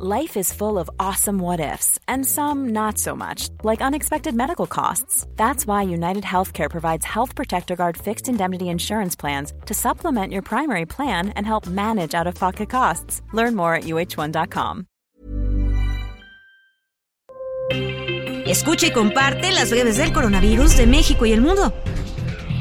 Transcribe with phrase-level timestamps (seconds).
[0.00, 4.68] Life is full of awesome what ifs, and some not so much, like unexpected medical
[4.68, 5.26] costs.
[5.34, 10.42] That's why United Healthcare provides Health Protector Guard fixed indemnity insurance plans to supplement your
[10.42, 13.22] primary plan and help manage out of pocket costs.
[13.32, 14.86] Learn more at uh1.com.
[18.46, 21.72] Escucha y comparte las redes del coronavirus de México y el mundo.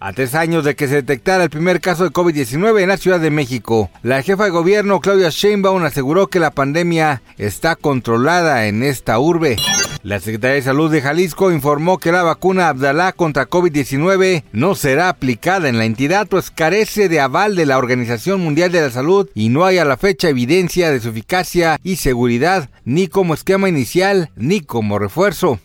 [0.00, 3.20] A tres años de que se detectara el primer caso de COVID-19 en la Ciudad
[3.20, 8.82] de México, la jefa de gobierno Claudia Sheinbaum aseguró que la pandemia está controlada en
[8.82, 9.56] esta urbe.
[10.04, 15.08] La Secretaría de Salud de Jalisco informó que la vacuna Abdalá contra COVID-19 no será
[15.08, 19.28] aplicada en la entidad, pues carece de aval de la Organización Mundial de la Salud
[19.34, 23.68] y no hay a la fecha evidencia de su eficacia y seguridad, ni como esquema
[23.68, 25.58] inicial ni como refuerzo.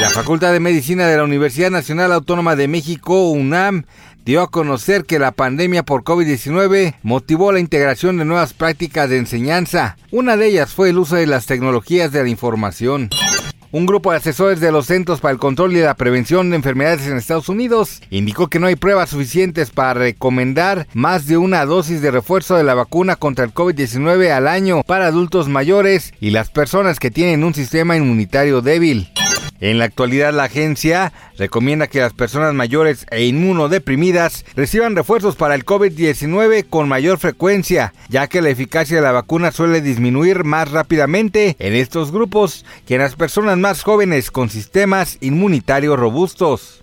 [0.00, 3.84] La Facultad de Medicina de la Universidad Nacional Autónoma de México, UNAM,
[4.24, 9.18] dio a conocer que la pandemia por COVID-19 motivó la integración de nuevas prácticas de
[9.18, 9.96] enseñanza.
[10.10, 13.08] Una de ellas fue el uso de las tecnologías de la información.
[13.70, 17.06] Un grupo de asesores de los Centros para el Control y la Prevención de Enfermedades
[17.06, 22.00] en Estados Unidos indicó que no hay pruebas suficientes para recomendar más de una dosis
[22.00, 26.48] de refuerzo de la vacuna contra el COVID-19 al año para adultos mayores y las
[26.48, 29.10] personas que tienen un sistema inmunitario débil.
[29.60, 35.54] En la actualidad, la agencia recomienda que las personas mayores e inmunodeprimidas reciban refuerzos para
[35.54, 40.70] el COVID-19 con mayor frecuencia, ya que la eficacia de la vacuna suele disminuir más
[40.70, 46.80] rápidamente en estos grupos que en las personas más jóvenes con sistemas inmunitarios robustos.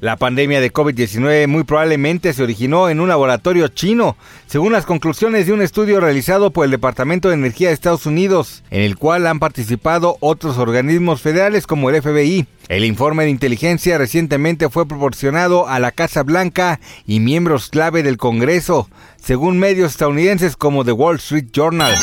[0.00, 4.16] La pandemia de COVID-19 muy probablemente se originó en un laboratorio chino,
[4.46, 8.62] según las conclusiones de un estudio realizado por el Departamento de Energía de Estados Unidos,
[8.70, 12.46] en el cual han participado otros organismos federales como el FBI.
[12.68, 18.18] El informe de inteligencia recientemente fue proporcionado a la Casa Blanca y miembros clave del
[18.18, 21.96] Congreso, según medios estadounidenses como The Wall Street Journal.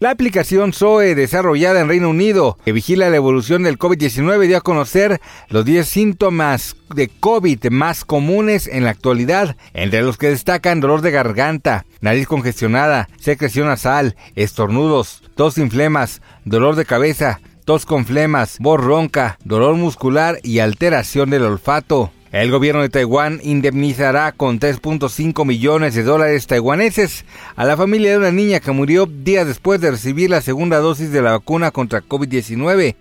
[0.00, 4.60] La aplicación Zoe, desarrollada en Reino Unido, que vigila la evolución del COVID-19, dio a
[4.60, 10.78] conocer los 10 síntomas de COVID más comunes en la actualidad, entre los que destacan
[10.78, 17.84] dolor de garganta, nariz congestionada, secreción nasal, estornudos, tos sin flemas, dolor de cabeza, tos
[17.84, 22.12] con flemas, voz ronca, dolor muscular y alteración del olfato.
[22.30, 27.24] El gobierno de Taiwán indemnizará con 3.5 millones de dólares taiwaneses
[27.56, 31.10] a la familia de una niña que murió días después de recibir la segunda dosis
[31.10, 32.96] de la vacuna contra COVID-19.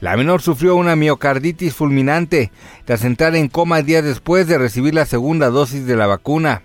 [0.00, 2.52] La menor sufrió una miocarditis fulminante
[2.84, 6.62] tras entrar en coma días después de recibir la segunda dosis de la vacuna.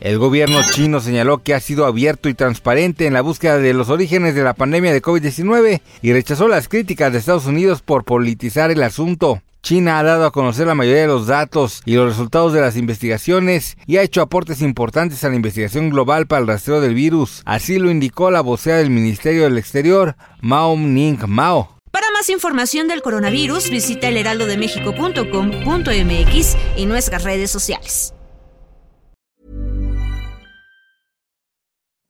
[0.00, 3.88] El gobierno chino señaló que ha sido abierto y transparente en la búsqueda de los
[3.88, 8.72] orígenes de la pandemia de COVID-19 y rechazó las críticas de Estados Unidos por politizar
[8.72, 9.40] el asunto.
[9.62, 12.76] China ha dado a conocer la mayoría de los datos y los resultados de las
[12.76, 17.42] investigaciones y ha hecho aportes importantes a la investigación global para el rastreo del virus.
[17.44, 21.76] Así lo indicó la vocera del Ministerio del Exterior, Mao Ning Mao.
[21.90, 28.14] Para más información del coronavirus, visita elheraldodemexico.com.mx y nuestras redes sociales.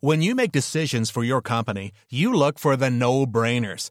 [0.02, 3.90] When you make decisions for your company, you look for the no-brainers.